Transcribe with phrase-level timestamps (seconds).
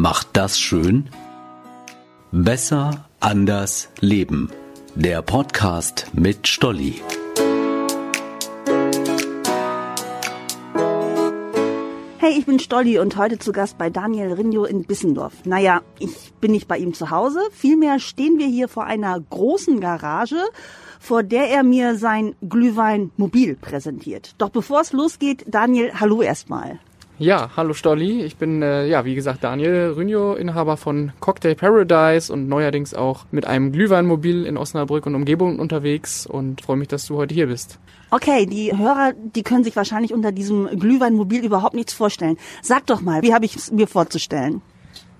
[0.00, 1.10] macht das schön?
[2.32, 4.50] Besser, anders, leben.
[4.94, 7.02] Der Podcast mit Stolli.
[12.16, 15.34] Hey, ich bin Stolli und heute zu Gast bei Daniel Rinjo in Bissendorf.
[15.44, 17.40] Naja, ich bin nicht bei ihm zu Hause.
[17.52, 20.42] Vielmehr stehen wir hier vor einer großen Garage,
[20.98, 24.34] vor der er mir sein Glühwein Mobil präsentiert.
[24.38, 26.80] Doch bevor es losgeht, Daniel, hallo erstmal.
[27.20, 28.22] Ja, hallo Stolli.
[28.22, 33.26] Ich bin, äh, ja, wie gesagt, Daniel Rynjo, Inhaber von Cocktail Paradise und neuerdings auch
[33.30, 37.48] mit einem Glühweinmobil in Osnabrück und Umgebung unterwegs und freue mich, dass du heute hier
[37.48, 37.78] bist.
[38.10, 42.38] Okay, die Hörer, die können sich wahrscheinlich unter diesem Glühweinmobil überhaupt nichts vorstellen.
[42.62, 44.62] Sag doch mal, wie habe ich es mir vorzustellen?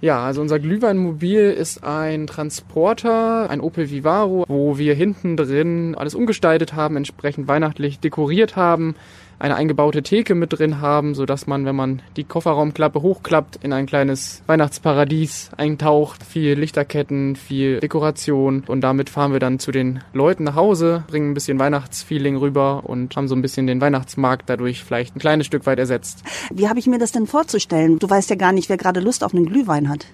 [0.00, 6.16] Ja, also unser Glühweinmobil ist ein Transporter, ein Opel Vivaro, wo wir hinten drin alles
[6.16, 8.96] umgestaltet haben, entsprechend weihnachtlich dekoriert haben
[9.38, 13.72] eine eingebaute Theke mit drin haben, so dass man, wenn man die Kofferraumklappe hochklappt, in
[13.72, 16.22] ein kleines Weihnachtsparadies eintaucht.
[16.22, 21.30] Viel Lichterketten, viel Dekoration und damit fahren wir dann zu den Leuten nach Hause, bringen
[21.30, 25.46] ein bisschen Weihnachtsfeeling rüber und haben so ein bisschen den Weihnachtsmarkt dadurch vielleicht ein kleines
[25.46, 26.22] Stück weit ersetzt.
[26.52, 27.98] Wie habe ich mir das denn vorzustellen?
[27.98, 30.06] Du weißt ja gar nicht, wer gerade Lust auf einen Glühwein hat.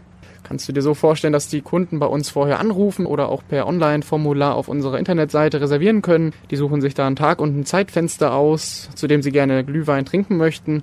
[0.50, 3.68] Kannst du dir so vorstellen, dass die Kunden bei uns vorher anrufen oder auch per
[3.68, 6.32] Online-Formular auf unserer Internetseite reservieren können?
[6.50, 10.04] Die suchen sich da einen Tag und ein Zeitfenster aus, zu dem sie gerne Glühwein
[10.04, 10.82] trinken möchten.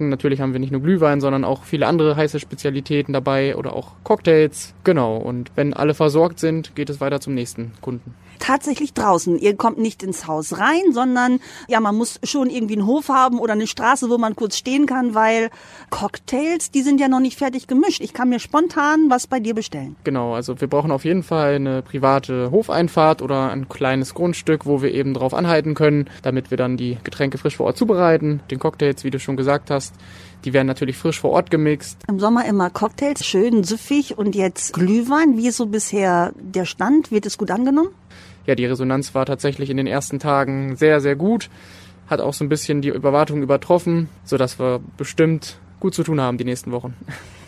[0.00, 3.92] Natürlich haben wir nicht nur Glühwein, sondern auch viele andere heiße Spezialitäten dabei oder auch
[4.04, 4.74] Cocktails.
[4.84, 5.16] Genau.
[5.16, 9.38] Und wenn alle versorgt sind, geht es weiter zum nächsten Kunden tatsächlich draußen.
[9.38, 13.38] Ihr kommt nicht ins Haus rein, sondern ja, man muss schon irgendwie einen Hof haben
[13.38, 15.50] oder eine Straße, wo man kurz stehen kann, weil
[15.90, 18.00] Cocktails, die sind ja noch nicht fertig gemischt.
[18.00, 19.96] Ich kann mir spontan was bei dir bestellen.
[20.04, 24.82] Genau, also wir brauchen auf jeden Fall eine private Hofeinfahrt oder ein kleines Grundstück, wo
[24.82, 28.40] wir eben drauf anhalten können, damit wir dann die Getränke frisch vor Ort zubereiten.
[28.50, 29.87] Den Cocktails, wie du schon gesagt hast,
[30.44, 31.98] die werden natürlich frisch vor Ort gemixt.
[32.08, 35.36] Im Sommer immer Cocktails, schön süffig und jetzt Glühwein.
[35.36, 37.10] Wie ist so bisher der Stand?
[37.10, 37.90] Wird es gut angenommen?
[38.48, 41.50] ja, die Resonanz war tatsächlich in den ersten Tagen sehr, sehr gut.
[42.06, 46.38] Hat auch so ein bisschen die Überwartung übertroffen, sodass wir bestimmt gut zu tun haben
[46.38, 46.94] die nächsten Wochen.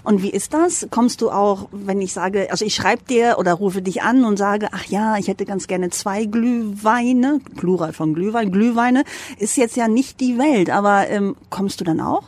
[0.03, 0.89] Und wie ist das?
[0.91, 4.37] Kommst du auch, wenn ich sage, also ich schreibe dir oder rufe dich an und
[4.37, 9.05] sage, ach ja, ich hätte ganz gerne zwei Glühweine, Plural von Glühwein, Glühweine,
[9.39, 12.25] ist jetzt ja nicht die Welt, aber ähm, kommst du dann auch?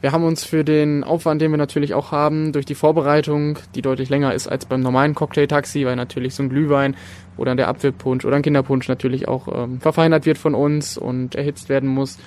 [0.00, 3.82] Wir haben uns für den Aufwand, den wir natürlich auch haben, durch die Vorbereitung, die
[3.82, 6.94] deutlich länger ist als beim normalen Cocktailtaxi, weil natürlich so ein Glühwein
[7.36, 11.68] oder der Apfelpunsch oder ein Kinderpunsch natürlich auch ähm, verfeinert wird von uns und erhitzt
[11.68, 12.18] werden muss,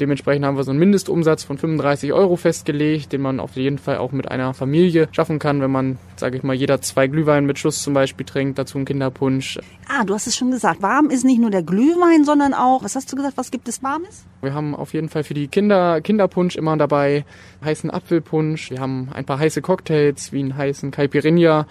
[0.00, 3.98] Dementsprechend haben wir so einen Mindestumsatz von 35 Euro festgelegt, den man auf jeden Fall
[3.98, 7.58] auch mit einer Familie schaffen kann, wenn man, sage ich mal, jeder zwei Glühwein mit
[7.58, 9.58] Schuss zum Beispiel trinkt, dazu einen Kinderpunsch.
[9.88, 10.82] Ah, du hast es schon gesagt.
[10.82, 13.82] Warm ist nicht nur der Glühwein, sondern auch, was hast du gesagt, was gibt es
[13.82, 14.24] Warmes?
[14.42, 17.24] Wir haben auf jeden Fall für die Kinder Kinderpunsch immer dabei,
[17.64, 18.70] heißen Apfelpunsch.
[18.70, 21.66] Wir haben ein paar heiße Cocktails, wie einen heißen Caipirinha.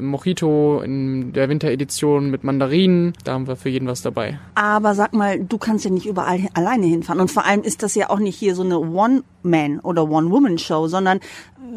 [0.00, 3.12] Mojito in der Winteredition mit Mandarinen.
[3.24, 4.38] Da haben wir für jeden was dabei.
[4.54, 7.20] Aber sag mal, du kannst ja nicht überall alleine hinfahren.
[7.20, 11.20] Und vor allem ist das ja auch nicht hier so eine One-Man- oder One-Woman-Show, sondern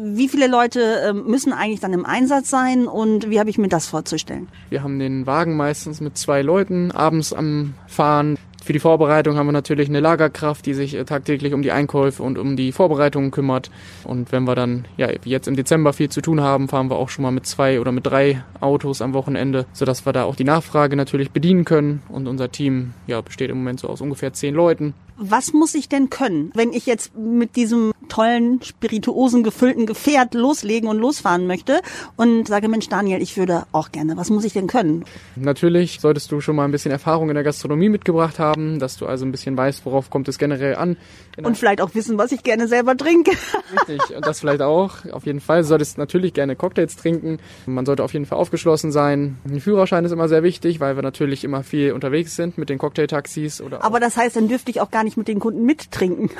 [0.00, 3.68] wie viele Leute ähm, müssen eigentlich dann im Einsatz sein und wie habe ich mir
[3.68, 4.48] das vorzustellen?
[4.70, 8.36] Wir haben den Wagen meistens mit zwei Leuten abends am Fahren.
[8.64, 12.22] Für die Vorbereitung haben wir natürlich eine Lagerkraft, die sich äh, tagtäglich um die Einkäufe
[12.22, 13.70] und um die Vorbereitungen kümmert.
[14.04, 17.08] Und wenn wir dann, ja, jetzt im Dezember viel zu tun haben, fahren wir auch
[17.08, 20.44] schon mal mit zwei oder mit drei Autos am Wochenende, sodass wir da auch die
[20.44, 22.02] Nachfrage natürlich bedienen können.
[22.08, 24.94] Und unser Team, ja, besteht im Moment so aus ungefähr zehn Leuten.
[25.20, 30.88] Was muss ich denn können, wenn ich jetzt mit diesem tollen, spirituosen, gefüllten Gefährt loslegen
[30.88, 31.80] und losfahren möchte
[32.16, 34.16] und sage, Mensch, Daniel, ich würde auch gerne.
[34.16, 35.04] Was muss ich denn können?
[35.36, 39.06] Natürlich solltest du schon mal ein bisschen Erfahrung in der Gastronomie mitgebracht haben, dass du
[39.06, 40.96] also ein bisschen weißt, worauf kommt es generell an.
[41.42, 43.32] Und vielleicht auch wissen, was ich gerne selber trinke.
[43.72, 45.04] Richtig, und das vielleicht auch.
[45.12, 45.62] Auf jeden Fall.
[45.62, 47.38] Du solltest natürlich gerne Cocktails trinken.
[47.66, 49.38] Man sollte auf jeden Fall aufgeschlossen sein.
[49.44, 52.78] Ein Führerschein ist immer sehr wichtig, weil wir natürlich immer viel unterwegs sind mit den
[52.78, 53.60] Cocktailtaxis.
[53.60, 56.30] Oder Aber das heißt, dann dürfte ich auch gar nicht mit den Kunden mittrinken.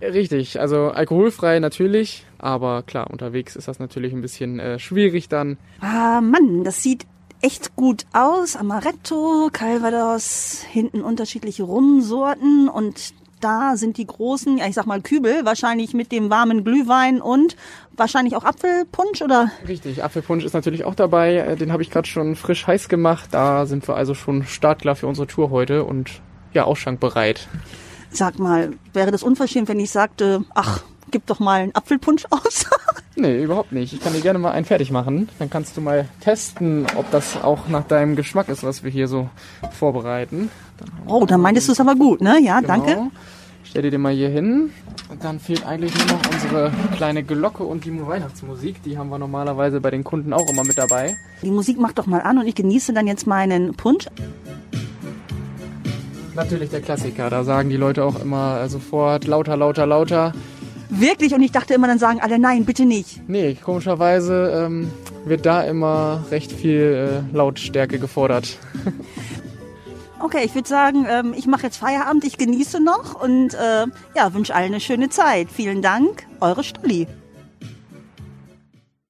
[0.00, 5.58] Richtig, also alkoholfrei natürlich, aber klar, unterwegs ist das natürlich ein bisschen äh, schwierig dann.
[5.80, 7.06] Ah, Mann, das sieht
[7.42, 8.56] echt gut aus.
[8.56, 15.44] Amaretto, Calvados, hinten unterschiedliche Rumsorten und da sind die großen, ja, ich sag mal Kübel,
[15.44, 17.56] wahrscheinlich mit dem warmen Glühwein und
[17.96, 19.50] wahrscheinlich auch Apfelpunsch, oder?
[19.66, 21.36] Richtig, Apfelpunsch ist natürlich auch dabei.
[21.36, 23.30] Äh, den habe ich gerade schon frisch heiß gemacht.
[23.32, 26.20] Da sind wir also schon startklar für unsere Tour heute und
[26.52, 27.48] ja, ausschankbereit.
[28.12, 32.66] Sag mal, wäre das unverschämt, wenn ich sagte, ach, gib doch mal einen Apfelpunsch aus?
[33.16, 33.92] nee, überhaupt nicht.
[33.92, 35.28] Ich kann dir gerne mal einen fertig machen.
[35.38, 39.08] Dann kannst du mal testen, ob das auch nach deinem Geschmack ist, was wir hier
[39.08, 39.28] so
[39.72, 40.50] vorbereiten.
[40.78, 42.40] Dann oh, dann meintest du es aber gut, ne?
[42.42, 42.68] Ja, genau.
[42.68, 43.10] danke.
[43.62, 44.72] Stell dir den mal hier hin.
[45.10, 48.82] Und dann fehlt eigentlich nur noch unsere kleine Glocke und die Weihnachtsmusik.
[48.82, 51.16] Die haben wir normalerweise bei den Kunden auch immer mit dabei.
[51.42, 54.06] Die Musik macht doch mal an und ich genieße dann jetzt meinen Punsch.
[56.34, 57.30] Natürlich der Klassiker.
[57.30, 60.32] Da sagen die Leute auch immer sofort lauter, lauter, lauter.
[60.88, 61.34] Wirklich?
[61.34, 63.28] Und ich dachte immer, dann sagen alle, nein, bitte nicht.
[63.28, 64.90] Nee, komischerweise ähm,
[65.24, 68.58] wird da immer recht viel äh, Lautstärke gefordert.
[70.22, 74.34] Okay, ich würde sagen, ähm, ich mache jetzt Feierabend, ich genieße noch und äh, ja,
[74.34, 75.48] wünsche allen eine schöne Zeit.
[75.50, 77.06] Vielen Dank, eure Stulli.